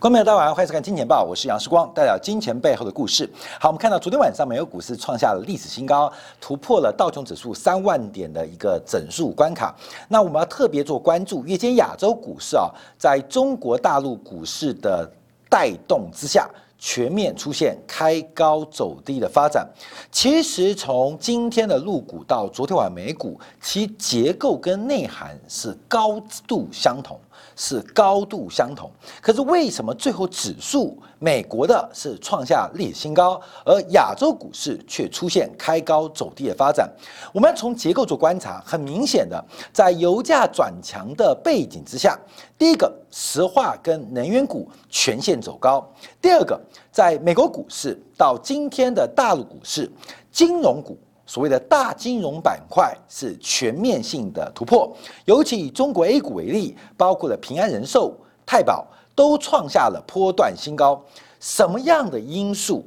[0.00, 3.28] 观众朋友，大家晚上，欢迎收看《金钱报》，我是杨世光，代表金钱背后的故事。
[3.60, 6.10] 好，我们看到昨天晚上美国股市创下了历史新高，
[6.40, 9.74] 突破了道琼指数三万点的一个整数关卡。
[10.08, 15.06] 那我们要特别做关注，夜间亚洲股市啊，在中国大陆股市的
[15.50, 16.48] 带动之下。
[16.80, 19.68] 全面出现开高走低的发展。
[20.10, 27.20] 其实从今天的陆股到昨天晚美股，其结构跟内涵是高度相同，
[27.54, 28.90] 是高度相同。
[29.20, 36.90] 可是为什么最后指数美国的是创下历史新高，而亚洲股市却出现开高走低的发展？
[37.32, 42.18] 我们从结构做观察，很明显的，在油价转强的背景之下，
[42.60, 45.82] 第一个，石化跟能源股全线走高；
[46.20, 46.60] 第二个。
[46.92, 49.90] 在美国股市到今天的大陆股市，
[50.30, 54.94] 金融股所谓的大金融板块是全面性的突破，
[55.24, 61.02] 尤其以中国 A 股为例，包括了平安人寿、太保都创下了波段新高。
[61.38, 62.84] 什么样的因素？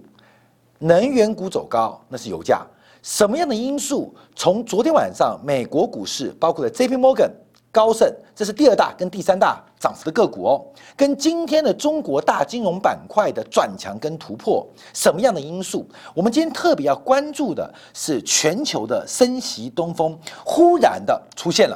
[0.77, 2.63] 能源股走高，那是油价。
[3.01, 4.13] 什么样的因素？
[4.35, 7.31] 从昨天晚上美国股市，包括了 J P Morgan。
[7.73, 10.63] 高盛，这是第二大跟第三大涨幅的个股哦。
[10.95, 15.83] 跟今天的中国大金融板块的转强跟突破，什么样的因素？
[16.13, 21.75] 我们今天特别要关注的是全球的升息东风忽然的出现了。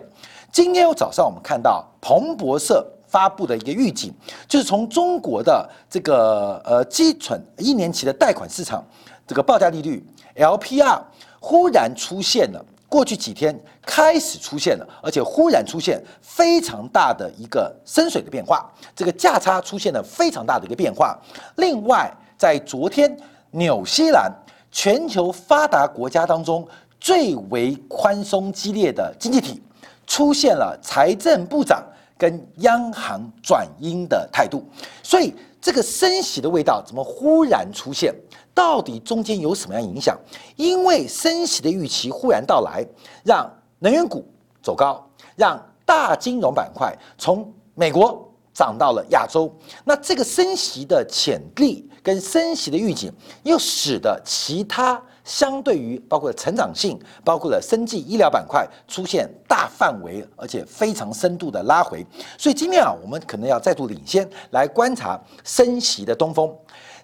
[0.51, 4.13] 今天早上我们看到彭博社发布的一个预警，
[4.47, 8.85] 就是从中国的这个呃基准一年期的贷款市场
[9.25, 11.01] 这个报价利率 LPR
[11.39, 12.63] 忽然出现了。
[12.89, 21.19] 过去几天开始出现了，而且忽然出现非常大的一个深水的变化，这个价差出现了非常大的一个变化。
[21.57, 23.17] 另外，在昨天，
[23.51, 24.31] 纽西兰
[24.71, 26.67] 全球发达国家当中
[26.99, 29.61] 最为宽松激烈的经济体，
[30.05, 31.83] 出现了财政部长
[32.17, 34.63] 跟央行转鹰的态度，
[35.03, 38.13] 所以这个升息的味道怎么忽然出现？
[38.53, 40.17] 到底中间有什么样影响？
[40.55, 42.85] 因为升息的预期忽然到来，
[43.23, 43.47] 让
[43.79, 44.25] 能源股
[44.63, 49.51] 走高，让大金融板块从美国涨到了亚洲。
[49.85, 53.11] 那这个升息的潜力跟升息的预警，
[53.43, 62.03] 又使得其他相对于包括成长性、包括了生计医疗板块出现大范围而且非常深度的拉回。
[62.37, 66.49] 所以今天啊，我们可能要再度领先来观察升息的东风。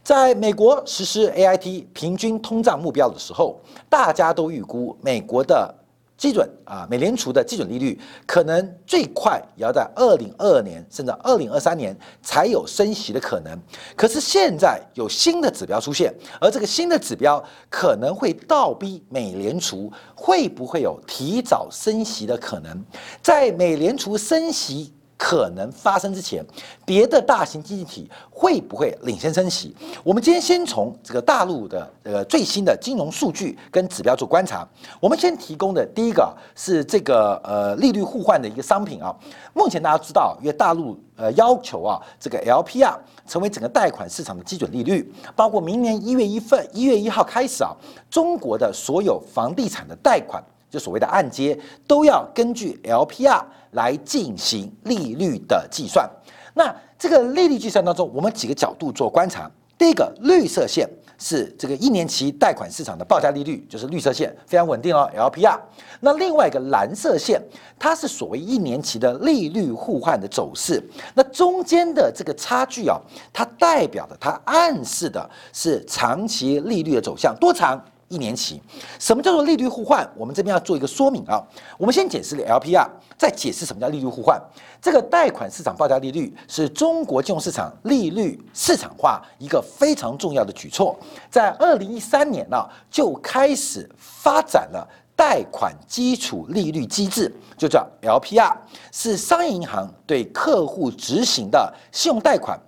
[0.02, 5.74] 在美国实施 A I T 平均通胀目标的时候，大家都预估美国的
[6.18, 13.59] 基准啊，美联储的基准利率可能最快也要在二零二二年甚至二零二三年才有升息的可能。
[13.96, 22.84] 可是现在有新的指标出现，而这个新的指标可能会倒逼美联储会不会有提早升息的可能？
[23.22, 24.94] 在美联储升息。
[25.24, 26.46] 可能发生之前，
[26.86, 29.74] 别的大型经济体会不会领先升息？
[30.04, 34.68] 我们今天先从这个大陆的呃最新的金融数据跟指标做观察。
[35.00, 39.16] 我们先提供的第一个是这个呃利率互换的一个商品啊。
[39.54, 47.72] 目前大家知道，因为大陆呃要求啊这个 LPR 成为整个贷款市场的基准利率，包括明年一月一份一月一号开始啊，
[48.10, 50.44] 中国的所有房地产的贷款。
[50.74, 53.40] 就所谓的按揭都要根据 LPR
[53.74, 56.10] 来进行利率的计算。
[56.56, 59.48] 那这个利率计算当中，我们几个角度做观察。
[59.78, 60.90] 第一个绿色线
[61.20, 65.60] 是这个一年期贷款市场的报价利率，就是绿色线非常稳定哦，LPR。
[66.00, 67.40] 那另外一个蓝色线，
[67.78, 70.82] 它是所谓一年期的利率互换的走势。
[71.14, 73.00] 那中间的这个差距啊，
[73.32, 77.80] 它代表的，它暗示的是长期利率的走向，多长？
[78.13, 78.62] 一年期，
[79.00, 80.07] 什么叫做利率互换？
[80.16, 81.41] 我们这边要做一个说明啊。
[81.79, 82.88] 我们先解释 LPR，
[83.18, 84.39] 再解释什么叫利率互换。
[84.80, 90.95] 这个贷款市场报价利率是中国金融市场利率市场化一个非常重要的举措。
[91.31, 98.56] 在二零一三年呢，就开始发展了贷款基础利率机制，就叫 LPR，
[98.92, 102.59] 是商业银行对客户执行的信用贷款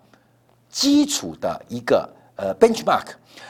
[0.69, 3.05] 基础的一个呃 benchmark。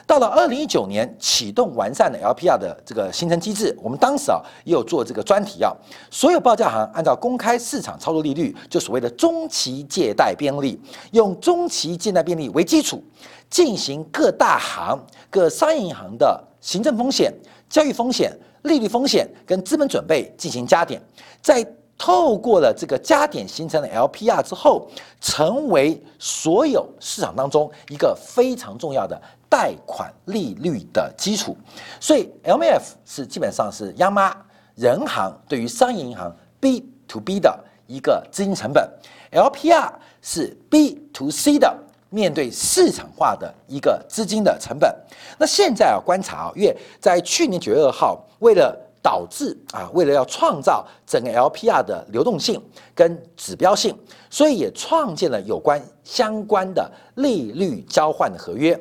[0.07, 3.75] 到了二零一九年，启动完善的 LPR 的这个形成机制。
[3.81, 5.71] 我们当时啊也有做这个专题啊，
[6.09, 10.79] 所有报价行按照公开市场操作利率，就所谓的中期借贷便利，
[11.11, 13.03] 用中期借贷便利为基础，
[13.49, 14.99] 进行各大行、
[15.29, 17.33] 各商业银行的行政风险、
[17.69, 18.31] 交易风险、
[18.63, 21.01] 利率风险跟资本准备进行加点，
[21.41, 21.65] 在。
[21.97, 24.87] 透过了这个加点形成的 LPR 之后，
[25.21, 29.19] 成为所有市场当中一个非常重要的
[29.49, 31.55] 贷款利率的基础。
[31.99, 34.35] 所以 LMF 是基本上是央妈
[34.75, 37.57] 人行对于商业银行 B to B 的
[37.87, 38.89] 一个资金成本
[39.31, 39.91] ，LPR
[40.21, 41.75] 是 B to C 的。
[42.11, 44.95] 面对市场化的一个资金的成本。
[45.37, 48.73] 那现在啊，观察啊，因为在去年九月二号，为了
[49.05, 52.59] 导致啊，为了要创造整个 LPR 的流动性
[52.95, 53.95] 跟指标性，
[54.31, 58.75] 所以也创建了有关相关的利率交换的合约。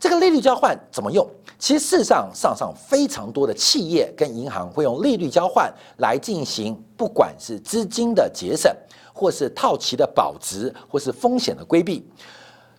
[0.00, 1.24] 这个利率交换怎么用？
[1.60, 8.74] 其实事实上，上上非常多的企业跟银行会用利率交换来进行，不管是资金的节省，
[9.12, 12.04] 或是套期的保值，或是风险的规避，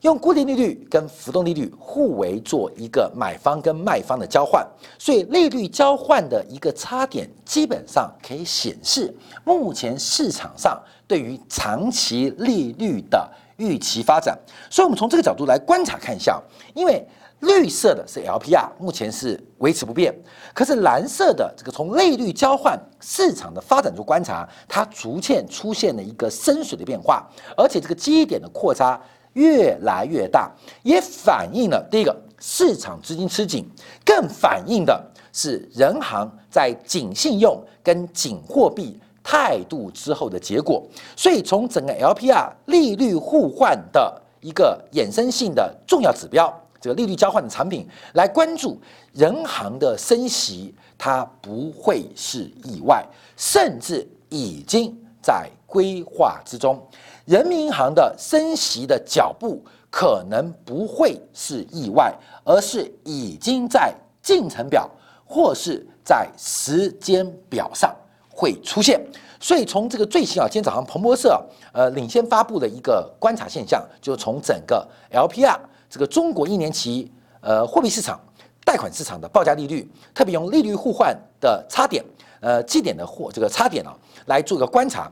[0.01, 4.66] 用固定利率跟浮动利率互为做一个买方跟卖方的交换。
[4.98, 9.13] 所以利率交换的一个差点，基本上可以显示
[9.44, 14.38] 目前市场上对于长期利率的预期发展。
[14.69, 16.42] 所以，我们从这个角度来观察看一下，
[16.74, 17.06] 因为。
[17.44, 20.13] 绿色的是 LPR，目前是维持不变。
[20.54, 27.25] 可是蓝色的这个从利率交换市场的发展中观察，它逐渐出现了一个深水的变化，
[27.56, 29.00] 而且这个基点的扩差
[29.39, 30.51] 越来越大，
[30.83, 33.65] 也反映了第一个市场资金吃紧，
[34.06, 35.01] 更反映的
[35.31, 40.86] 是人行在紧信用跟紧货币态度之后的结果。
[41.15, 46.53] 所以从整个 LPR 利率互换的一个衍生性的重要指标。
[46.81, 48.80] 这个利率交换的产品来关注
[49.13, 56.81] 人行的升息，它不会是意外，甚至已经在规划之中。
[57.30, 62.12] 人民银行的升息的脚步可能不会是意外，
[62.44, 64.90] 而是已经在进程表
[65.28, 67.96] 或是在时间表上
[68.28, 69.00] 会出现。
[69.40, 71.40] 所以从这个最新啊，今天早上彭博社
[71.72, 75.56] 呃领先发布的一个观察现象，就从整个 LPR。
[75.88, 77.12] 这个中国一年期
[77.42, 78.20] 呃货币市场、
[78.66, 82.04] 贷款市场的报价利率，特别用利率互换的差点，
[82.40, 83.96] 呃基点的货这个差点啊，
[84.26, 85.12] 来做一个观察，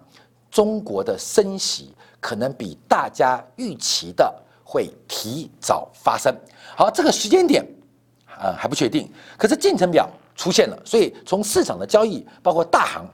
[0.50, 4.34] 中国的升息可能比大家预期的
[4.64, 6.36] 会提早发生。
[6.75, 7.66] 好，这个时间点
[8.40, 13.06] 呃还不确定，可是进程表出现了，所以从市场的交易，包括大行、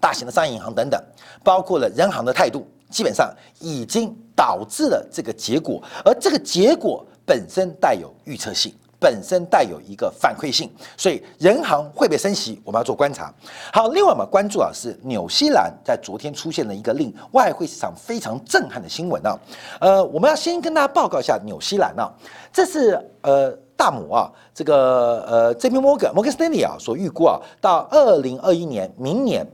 [0.00, 1.02] 大型的商业银行等等，
[1.42, 2.66] 包括了人行的态度。
[2.90, 8.70] 基本上已经导致了这个结果，而这个结果本身带有预测性，
[9.02, 13.34] 本身带有一个反馈性，所以人行会被升息，我们要做观察。
[13.72, 19.36] 好，另外我们关注啊是纽西兰在昨天出现了一个令外汇市场非常震撼的新闻啊，
[19.80, 22.08] 呃，我们要先跟大家报告一下纽西兰啊，
[22.52, 29.44] 这是呃大摩啊这个呃这边摩根摩根斯丹利啊所预估啊到二零二一年明年。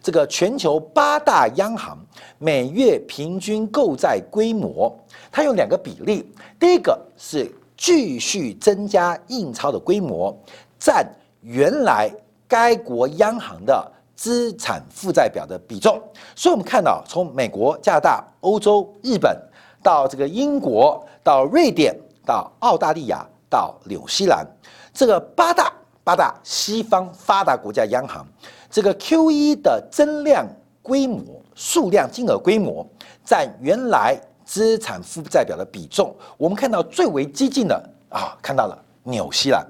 [0.00, 1.98] 这个全球八大央行
[2.38, 4.96] 每月平均购债规模，
[5.30, 6.24] 它有两个比例。
[6.58, 10.36] 第一个是继续增加印钞的规模，
[10.78, 11.06] 占
[11.40, 12.10] 原来
[12.46, 15.98] 该国央行的资产负债表的比重。
[16.34, 19.40] 所以，我们看到从美国、加拿大、欧洲、日本
[19.80, 21.96] 到这个英国、到瑞典、
[22.26, 24.44] 到澳大利亚、到纽西兰，
[24.92, 25.72] 这个八大
[26.02, 28.26] 八大西方发达国家央行。
[28.68, 30.46] 这个 Q E 的增量
[30.82, 31.22] 规模、
[31.54, 32.84] 数量、金额规模
[33.24, 39.62] 占原来资产负债表的比重，我们看到最为激进的啊，看到了纽西兰。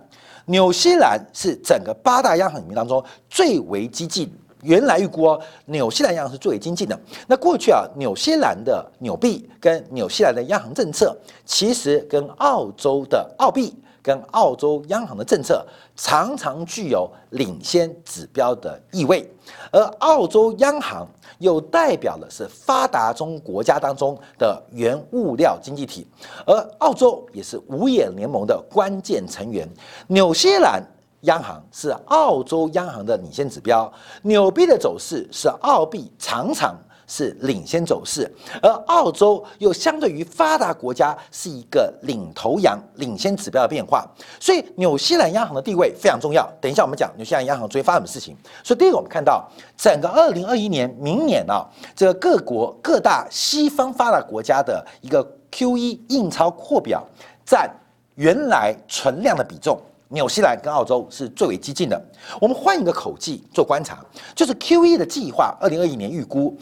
[0.47, 4.33] 纽西兰是整个八大央行里面当中最为激进。
[4.63, 6.97] 原来预估哦，纽西兰央行是最为激进的。
[7.27, 13.75] 那过去啊，纽西兰的纽币跟纽西兰的央行政策，其实跟澳洲的澳币。
[14.09, 15.63] 跟澳洲央行的政策
[15.95, 19.31] 常常具有领先指标的意味，
[19.71, 21.07] 而澳洲央行
[21.41, 26.07] 又代表的是发达中国家当中的原物料经济体，
[26.47, 29.69] 而澳洲也是五眼联盟的关键成员。
[30.07, 30.83] 纽西兰
[31.23, 36.75] 央行是澳洲央行的领先指标，纽币的走势是澳币常常。
[37.09, 38.31] 是领先走势，
[38.63, 44.07] 而澳洲又相对于发达国家是一个领头羊、领先指标的变化，
[44.39, 46.47] 所以纽西兰央行的地位非常重要。
[46.61, 48.37] 等一下我们讲纽西兰央行最近发生什么事情。
[48.63, 57.03] 所以第一个我们看到整个二零二一年明年啊，这个各国各大西方发达国家的一个 Q E 印钞扩表
[57.47, 57.75] 占
[58.17, 61.99] 原来存量的比重，纽西兰跟澳洲是最为激进的。
[62.39, 66.55] 我们换一个口径做观察，就是 Q E 的计划，二零二一年预估。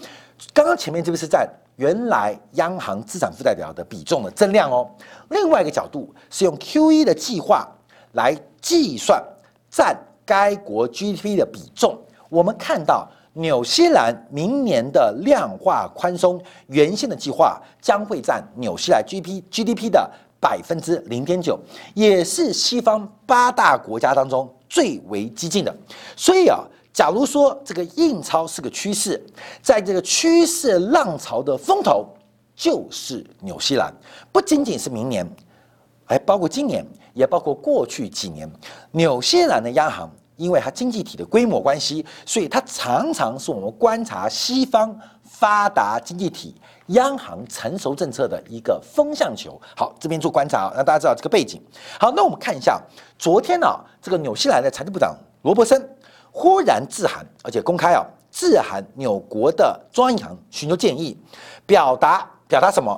[0.52, 4.88] 刚刚前面这个是占原来央行资产负债表的比重的增量哦。
[5.31, 7.66] 另外一个角度是用 Q E 的计划
[8.12, 9.23] 来计算
[9.71, 11.99] 占该国 G D P 的比重。
[12.28, 21.59] 我们看到纽西兰明年的量化宽松原先的计划将会占纽西兰 G P G D P 的百分之零点九，
[21.95, 25.75] 也是西方八大国家当中最为激进的。
[26.16, 26.61] 所以啊。
[26.97, 29.23] 假如说这个印钞是个趋势，
[29.61, 32.07] 在这个趋势浪潮的风头，
[32.55, 33.95] 就是纽西兰，
[34.33, 35.31] 不仅仅是明年，
[36.07, 38.50] 还包括今年，也包括过去几年，
[38.93, 46.55] 纽西兰的央行，因为它经济体的规模关系，所以它常常是我们观察西方发达经济体
[46.87, 49.61] 央行成熟政策的一个风向球。
[49.76, 51.61] 好，这边做观察，让大家知道这个背景。
[52.00, 52.81] 好，那我们看一下，
[53.19, 53.69] 昨天呢，
[54.00, 55.87] 这个纽西兰的财政部长罗伯森
[56.38, 61.16] 忽然致函，而且公开啊，致函纽国的中央银行寻求建议，
[61.64, 62.31] 表达。
[62.47, 62.95] 表达什么？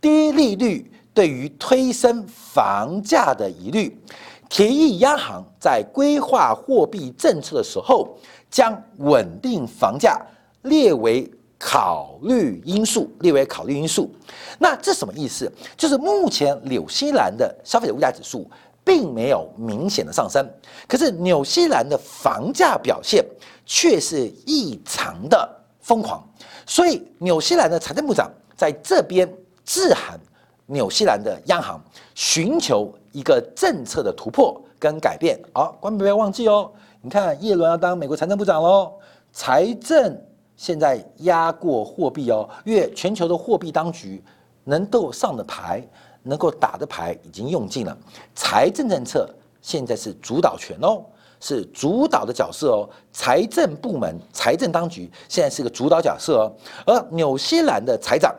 [0.00, 3.96] 低利率对于推升房价的疑虑，
[4.48, 8.18] 提议央行在规划货币政策的时候，
[8.50, 10.20] 将稳定房价
[10.62, 14.10] 列为考虑因素，列为考虑因素。
[14.58, 15.50] 那这什么意思？
[15.76, 18.50] 就是目前纽西兰的消费者物价指数
[18.84, 20.48] 并没有明显的上升，
[20.88, 23.24] 可是纽西兰的房价表现
[23.64, 25.48] 却是异常的
[25.80, 26.22] 疯狂，
[26.66, 28.30] 所以纽西兰的财政部长。
[28.56, 29.26] 在这边
[29.64, 30.20] 致函
[30.66, 31.82] 纽西兰的央行，
[32.14, 35.40] 寻求一个政策的突破跟改变。
[35.54, 36.70] 好，观众不要忘记哦。
[37.00, 38.92] 你看，叶伦要当美国财政部长喽，
[39.32, 40.14] 财政
[40.58, 44.22] 现在压过货币哦，因为全球的货币当局
[44.64, 45.82] 能够上的牌，
[46.22, 47.96] 能够打的牌已经用尽了，
[48.34, 49.28] 财政政策
[49.62, 51.02] 现在是主导权哦，
[51.40, 52.88] 是主导的角色哦。
[53.12, 56.52] 财政部门、财政当局现在是个主导角色哦，
[56.86, 58.34] 而纽西兰的财长。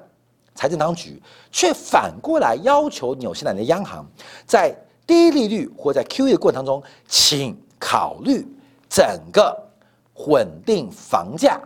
[0.54, 1.20] 财政当局
[1.50, 4.06] 却反过来要求纽西兰的央行，
[4.46, 4.76] 在
[5.08, 8.46] 低利率或在 QE 过程当中，请考虑
[8.90, 9.58] 整个
[10.28, 11.60] 稳定房价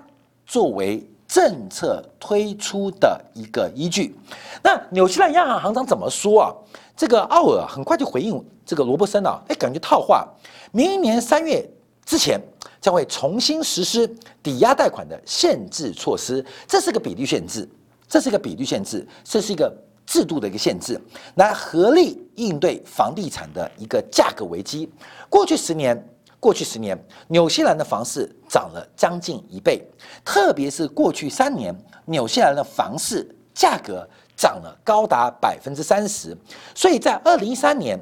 [0.46, 4.16] 作为政策推出的一个依据。
[4.64, 6.54] 那纽西兰央行行长怎么说啊？
[6.96, 10.28] 这个奥尔很快就回应这个罗伯森啊，哎，感觉套话，
[10.72, 11.68] 明年三月
[12.06, 12.40] 之前
[12.80, 14.08] 将会重新实施
[14.42, 17.68] 抵押贷款的限制措施，这是个比例限制。
[18.08, 21.02] 这是一个比率限制，这是一个制度的一个限制，
[21.38, 24.88] 来合力应对房地产的一个价格危机。
[25.28, 26.08] 过去十年，
[26.46, 26.96] 过去十年，
[27.30, 29.84] 纽西兰的房市涨了将近一倍，
[30.24, 31.76] 特别是过去三年，
[32.06, 36.38] 纽西兰的房市价格涨了高达百分之三十。
[36.76, 38.00] 所以在二零一三年。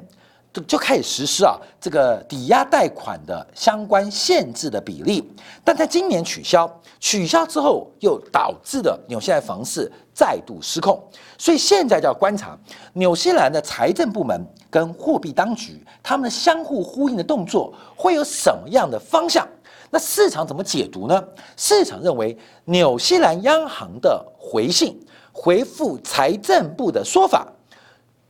[0.54, 5.28] 就就开始实施啊，这个抵押贷款的相关限制的比例，
[5.64, 6.70] 但在今年取消，
[7.00, 11.02] 取消之后又导致的纽西兰房市再度失控，
[11.36, 12.56] 所以现在就要观察
[12.92, 19.44] 纽西兰的财政部门跟货币当局他们相互呼应的动作会有什么样的方向？
[19.90, 21.20] 那市场怎么解读呢？
[21.56, 27.44] 市场认为纽西兰央行的回信回复财政部的说法，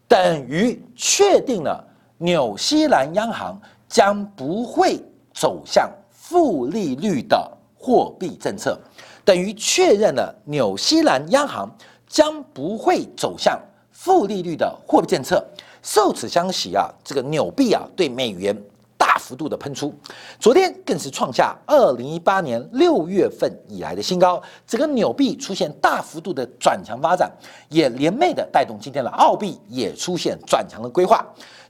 [0.08, 1.86] 等于确定了。
[2.18, 5.02] 纽西兰央行将不会
[5.32, 8.78] 走向负利率的货币政策，
[9.24, 11.68] 等于确认了纽西兰央行
[12.06, 15.44] 将不会走向负利率的货币政策。
[15.82, 18.56] 受此相喜啊，这个纽币啊对美元
[18.96, 19.92] 大幅度的喷出，
[20.40, 24.42] 昨天更是创下二零一八年六月份以来的新高。
[24.66, 27.30] 整个纽币出现大幅度的转强发展，
[27.68, 31.22] 也连袂的带动今天的澳币也出现转强的规划。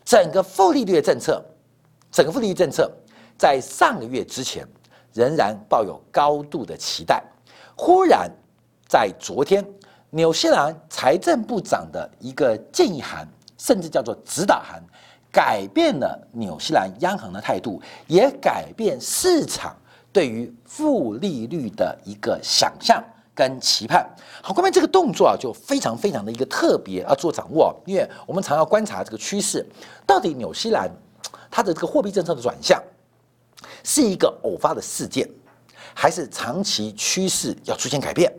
[0.04, 1.42] 整个负利率的政策，
[2.10, 2.90] 整个负利率政策
[3.38, 4.66] 在上个月之前
[5.12, 7.22] 仍然抱有高度的期待。
[7.76, 8.30] 忽然
[8.86, 9.64] 在昨天，
[10.10, 13.26] 纽西兰财政部长的一个建议函，
[13.58, 14.82] 甚至叫做指导函，
[15.32, 19.74] 改变了纽西兰央行的态度，也改变市场
[20.12, 23.02] 对于负利率的一个想象。
[23.34, 24.08] 跟期盼，
[24.40, 29.66] 好，关于这个动作啊，就非常非常的一个特别要做掌握，因为我们常要观察这个趋势，
[30.06, 30.88] 到底纽西兰
[31.50, 32.80] 它的这个货币政策的转向
[33.82, 35.28] 是一个偶发的事件，
[35.92, 38.32] 还是长期趋势要出现改变？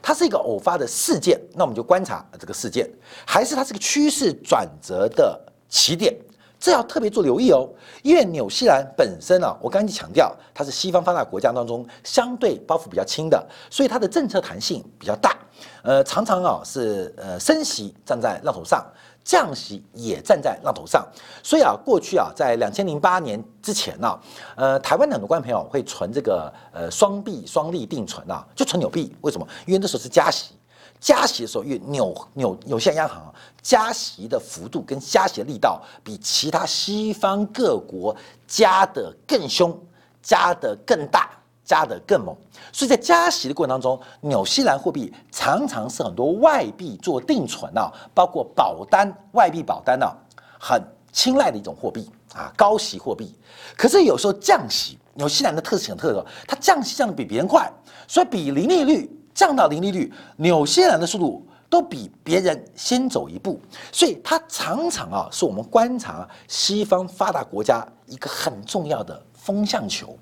[0.00, 2.88] 它是一个偶发的事件，那我们就观察这个事件，
[3.26, 6.16] 还是它是个趋势转折的起点？
[6.66, 7.64] 这要特别做留意哦，
[8.02, 15.36] 因为纽西兰本身啊，我刚才强调它是西方发达国家当中相对包袱比较轻的，所以它的政策弹性比较大。
[15.82, 18.84] 呃，常常啊是呃升息站在浪头上，
[19.22, 21.06] 降息也站在浪头上。
[21.40, 24.18] 所以啊，过去啊在两千零八年之前呢，
[24.56, 29.14] 呃，台湾很多观众朋友会存这个呃双币双利定存啊，就存纽币。
[29.20, 29.46] 为什么？
[29.66, 30.56] 因为那时候是加息。
[31.00, 38.14] 加息的时候，因为纽纽纽西兰央行加息的幅度跟加息的力道比其他西方各国
[38.46, 39.76] 加的更凶、
[40.22, 41.30] 加的更大、
[41.64, 42.34] 加的更猛，
[42.72, 50.16] 所以在加息的过程当中，纽西兰货币常常是很多外币做定存啊，包括保单、外币保单啊，
[50.58, 53.34] 很青睐的一种货币啊，高息货币。
[53.76, 57.70] 可是有时候降息，纽西兰的特性特色，它降息降的比别人快，
[58.08, 59.10] 所以比零利率。
[59.36, 63.60] 降到零利率，纽西兰的速度都比别人先走一步，
[63.92, 70.16] 所以它常常啊是我们观察西方发达国家一个很重要的风向球。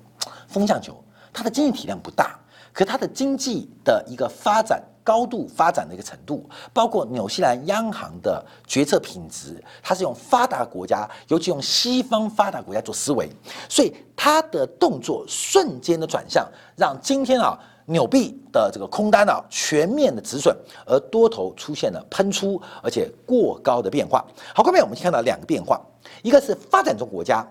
[0.49, 2.37] 风向球，它的经济体量不大，
[2.73, 13.29] 可它的经济的一个发展高度发展的一个程度，包括纽西兰央行的决策品质，它是用发达国家，尤其用西方发达国家做思维，
[13.69, 16.45] 所以它的动作瞬间的转向，
[16.75, 17.57] 让今天啊。
[17.85, 24.25] 纽币的这个空单啊，全面的止损，而多头出现了喷出，而且过高的变化。
[24.55, 25.79] 好，后面我们看到两个变化，
[26.23, 27.45] 一个是发展中国家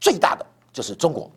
[0.00, 1.28] 最大的就是中国，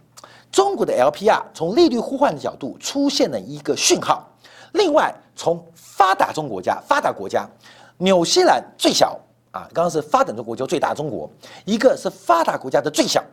[0.51, 4.27] 中国的 LPR 从利率互换的角度出现了一个讯号。
[4.73, 7.49] 另外，从发达中国家发达国家，
[7.97, 9.17] 纽西兰最小
[9.51, 11.27] 啊，刚刚是发展中国家最大中国，
[11.63, 13.23] 一个是发达国家的最小。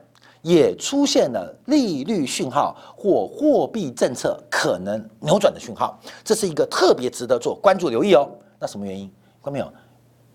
[0.43, 8.29] 也出现了利率讯号或货币政策可能扭转的讯号，这是一个特别值得做关注留意哦。
[8.59, 9.11] 那什么原因？
[9.43, 9.73] 看没有？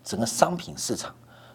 [0.02, 1.14] 整个商品市场，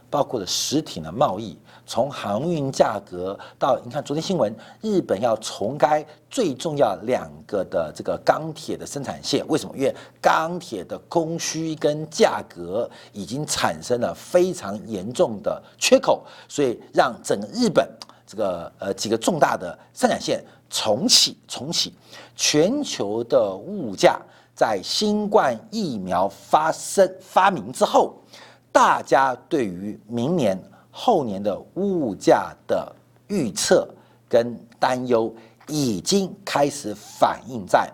[0.10, 1.58] 包括了实体的贸易，
[1.88, 9.76] 从航运价格到你看昨天新闻，日本要重开最重要两个的这个钢铁的生产线，为什么？
[9.76, 17.88] 因为钢铁的供需跟价格已经产生了非常严重的缺口，所以让整个日本。
[18.34, 21.94] 这个呃几个重大的生产线重启，重启，
[22.36, 24.20] 全球的物价
[24.56, 28.16] 在新冠疫苗发生发明之后，
[28.72, 30.60] 大家对于明年
[30.90, 32.92] 后年的物价的
[33.28, 33.88] 预测
[34.28, 35.32] 跟担忧，
[35.68, 37.88] 已经开始反映在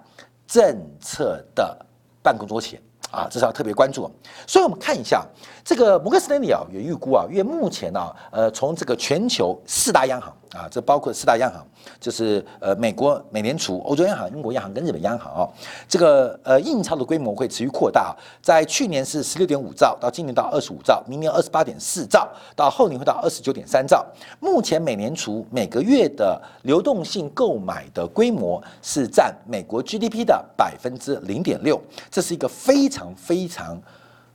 [0.48, 1.86] 政策的
[2.24, 2.82] 办公桌前。
[3.12, 4.10] 啊，这是要特别关注。
[4.48, 5.26] 所以，我们看一下
[5.64, 11.66] 这个摩根士丹利啊，也预估啊，因为目前呢，呃，从这个全球四大央行啊，这包括四大央行，
[12.00, 15.50] 就是呃，美国美联储、欧洲央行、英国央行跟日本央行啊，
[15.88, 18.16] 这个呃印钞的规模会持续扩大。
[18.42, 24.06] 在去年是十六点五兆，到今年到二十五兆，明年二十八点四兆，到后年会到二十九点三兆。
[24.40, 33.14] 目前美联储每个月的流动性购买的规模是占美国 GDP 的百分之零点六，这是一个非常。
[33.16, 33.80] 非常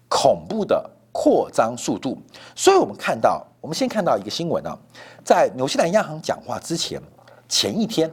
[0.08, 2.18] 恐怖的扩张速度，
[2.56, 4.76] 所以我们看到，我们先看到一个新闻啊，
[5.24, 7.00] 在纽西兰央行讲话之前
[7.48, 8.12] 前一天，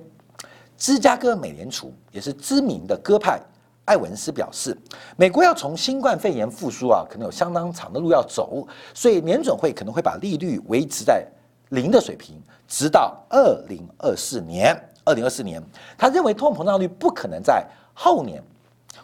[0.77, 3.41] 芝加哥美联储也是知名的鸽派
[3.85, 4.77] 艾文斯表示，
[5.17, 11.25] 美国要从新冠肺炎复苏啊，可能有相当长的路要走，所以年准会可能会把利率维持在
[11.69, 14.79] 零的水平，直到二零二四年。
[15.03, 15.59] 二零二四年，
[15.97, 18.39] 他认为通膨胀率不可能在后年。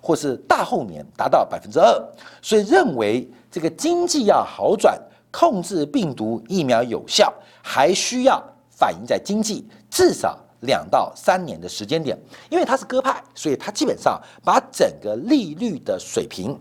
[0.01, 2.01] 或是大后年达到百分之二，
[2.41, 4.99] 所以认为这个经济要好转，
[5.31, 12.17] 控制病毒疫苗有效，还需要反映在经济至少两到三年的时间点。
[12.49, 16.59] 因为他是鸽派，所以他基本上把整个利率的水平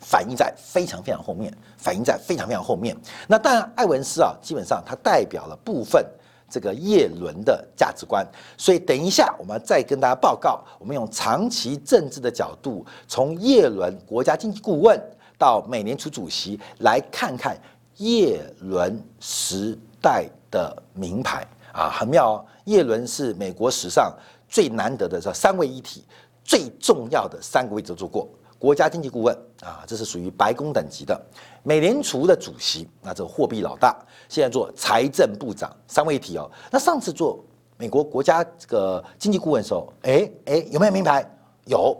[0.00, 2.96] 反映在非常非常后面，反映在非常非常后面。
[3.26, 6.04] 那当然，艾文斯啊，基本上他代表了部分。
[6.48, 10.64] 这个叶伦的价值观，所以等一下我们再跟大家报告。
[10.78, 14.98] 我们用长期政治的角度，从叶伦国家经济顾问
[15.36, 17.56] 到美联储主席，来看看
[17.98, 22.44] 叶伦时代的名牌啊，很妙哦。
[22.64, 24.14] 叶伦是美国史上
[24.48, 26.04] 最难得的这三位一体，
[26.44, 28.28] 最重要的三个位置做过。
[28.58, 31.14] 国家经济顾问啊，这是属于白宫等级的；
[31.62, 33.96] 美联储的主席，那这个货币老大，
[34.28, 36.50] 现在做财政部长，三位一体哦。
[36.70, 37.38] 那上次做
[37.76, 41.24] 美国国家这个经济顾问的时候，哎哎，有没有名牌？
[41.66, 41.96] 有。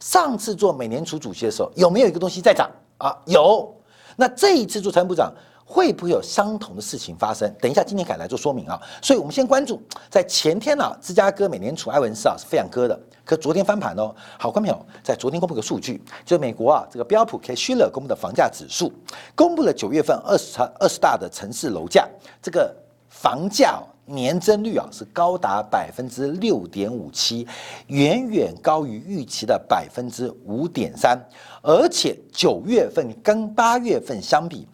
[0.00, 3.16] 上次做美联储主席的时候，有没有一个东西在涨啊？
[3.26, 3.74] 有。
[4.16, 5.32] 那这一次做财政部长。
[5.70, 7.52] 会不会有相同的事情发生？
[7.60, 8.80] 等一下，今天凯来做说明啊。
[9.02, 14.14] 所以我们先关注，在前天呢，芝加哥美联储埃文斯啊是非常割的，可昨天翻盘哦。
[14.38, 18.90] 好，观众朋友，在昨天公布个数据，就美国啊这个标普 K 希勒公布的房价指数，
[19.34, 22.08] 公布了九月份二十二十大的城市楼价，
[22.40, 22.74] 这个
[23.10, 27.46] 房价年增率啊是高达百分之六点五七，
[27.88, 31.22] 远远高于预期的百分之五点三，
[31.60, 34.66] 而且九月份跟八月份相比。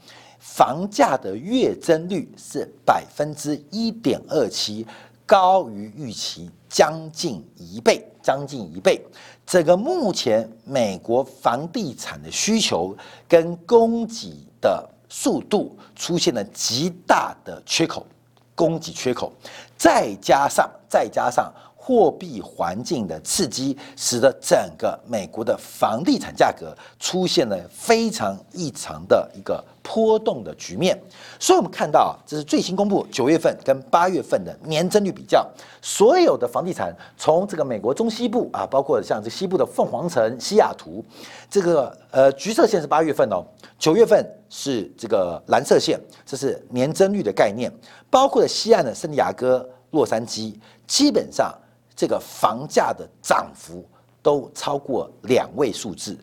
[0.44, 4.86] 房价的月增率是百分之一点二七，
[5.24, 9.02] 高于预期将近一倍，将近一倍。
[9.46, 12.94] 这个目前美国房地产的需求
[13.26, 18.06] 跟供给的速度出现了极大的缺口，
[18.54, 19.32] 供给缺口，
[19.78, 21.52] 再加上再加上
[21.86, 30.98] 货币环境的刺激，使得整个美国的房地产价格出现了非常异常的一个波动的局面。
[31.38, 35.46] 所以，我们看到这是最新公布九月份跟八月份的年增率比较，
[35.82, 41.04] 所有的房地产从这个美国中西部啊，包括像这西部的凤凰城、西雅图，
[41.50, 43.44] 这个呃橘色线是八月份哦，
[43.78, 47.70] 九月份是这个蓝色线，这是年增率的概念，
[48.08, 50.54] 包括了西岸的圣地亚哥、洛杉矶，
[50.86, 51.54] 基本上。
[51.96, 53.84] 这个房价的涨幅
[54.22, 56.18] 都超过两位数字，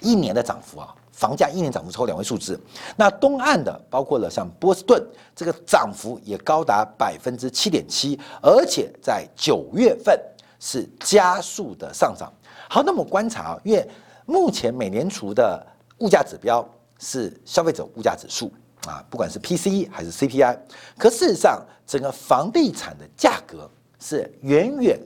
[0.00, 2.58] 一年的涨幅啊，房价一年涨幅超过两位数字。
[2.96, 10.18] 那东岸的包括了像波士顿，这个涨幅也高达百分之七点七，而且在九月份
[10.58, 12.32] 是加速的上涨。
[12.68, 13.86] 好，那么观察啊，因为
[14.24, 15.66] 目前美联储的
[15.98, 16.66] 物价指标
[16.98, 18.50] 是消费者物价指数
[18.86, 20.56] 啊，不管是 PCE 还是 CPI，
[20.96, 23.68] 可事实上整个房地产的价格。
[24.00, 24.98] 是远远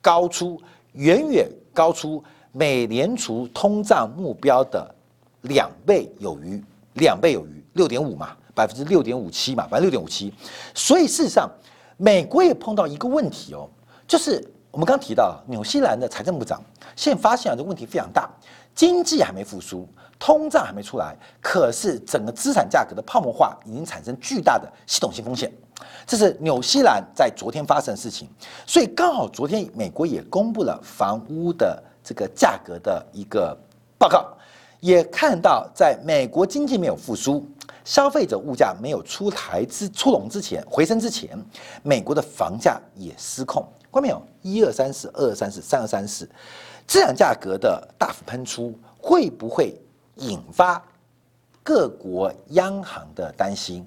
[0.00, 0.60] 高出、
[0.92, 4.94] 远远高出美联储通胀目标的
[5.42, 6.62] 两倍有余，
[6.94, 10.32] 两倍有余，六点五嘛，百分之六点五七嘛，百分之六点五七。
[10.74, 11.50] 所以事实上，
[11.96, 13.68] 美国也碰到一个问题哦，
[14.06, 16.62] 就是我们刚提到纽西兰的财政部长
[16.94, 18.30] 现发现啊，这问题非常大，
[18.74, 19.88] 经济还没复苏，
[20.18, 25.50] 通胀还没出来，可是整个资产价格的泡沫化已经产生巨大的系统性风险。
[26.06, 28.28] 这是纽西兰在昨天发生的事情，
[28.66, 33.56] 所以刚好昨天美国也公布了房屋的这个价格的一个
[33.98, 34.26] 报告，
[34.80, 37.46] 也看到在美国经济没有复苏、
[37.84, 41.38] 消费者物价没有出台之出笼之前、回升之前，
[41.82, 43.66] 美国的房价也失控。
[43.92, 44.22] 看到没有？
[44.40, 46.28] 一二三四，二二三四，三二三四，
[46.86, 49.78] 这样价格的大幅喷出，会不会
[50.16, 50.82] 引发
[51.62, 53.86] 各国央行的担心？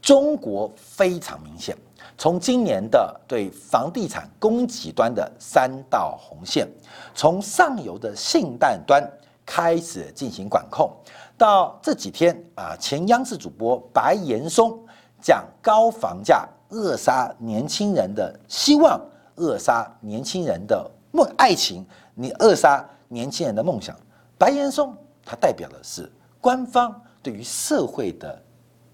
[0.00, 1.76] 中国非常明显，
[2.16, 6.68] 从今年的对房地产供给端的三道红线，
[7.14, 9.02] 从上游的信贷端
[9.44, 10.90] 开始进行管控，
[11.36, 14.78] 到这几天啊，前央视主播白岩松
[15.20, 19.00] 讲高房价扼杀年轻人的希望，
[19.34, 21.84] 扼杀年轻人的梦爱情，
[22.14, 23.94] 你扼杀年轻人的梦想。
[24.38, 28.42] 白岩松他代表的是官方对于社会的。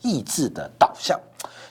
[0.04, 1.18] 意志的导向，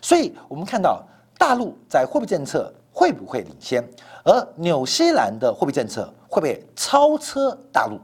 [0.02, 1.02] 所以我们看到
[1.38, 3.88] 大陆在货币政策会不会领先，
[4.26, 8.00] 而纽西兰的货币政策会不会超车大陆？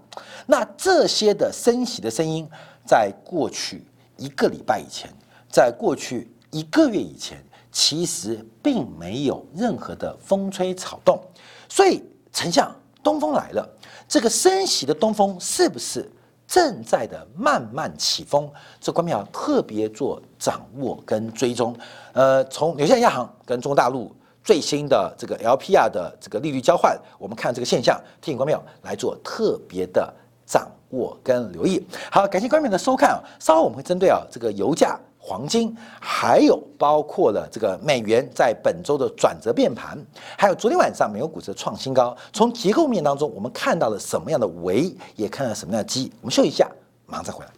[0.45, 2.47] 那这些的升息的声音，
[2.85, 3.83] 在过去
[4.17, 5.11] 一个礼拜以前，
[5.51, 11.19] 在过去一个月以前，其实并没有任何的风吹草动。
[11.67, 13.67] 所以，丞相东风来了，
[14.07, 16.07] 这个升息的东风是不是？
[16.49, 18.49] 正在的慢慢起风，
[18.81, 21.77] 这关要特别做掌握跟追踪。
[22.13, 24.12] 呃，从纽西兰央行跟中国大陆
[24.43, 30.12] 最新的这个 LPR 的这个利率交换，我们看这个现象，提醒观众来做特别的
[30.43, 31.85] 掌握跟留意。
[32.12, 34.99] 好，感谢观众的收看啊，稍后我们会针对啊这个油价。
[35.29, 39.95] 黄金，还有包括了这个美元在本周的转折变盘，
[40.35, 42.17] 还有昨天晚上美国股市的创新高。
[42.33, 46.11] 从结构面当中，我们看到了什么样的维，也看到什么样的基。
[46.21, 46.67] 我们休息一下，
[47.05, 47.51] 马上再回来。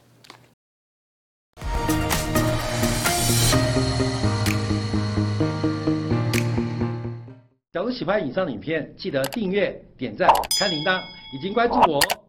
[7.71, 10.27] 假如喜欢以上的影片，记得订阅、点赞、
[10.59, 10.99] 开铃铛，
[11.33, 12.20] 已经关注我哦。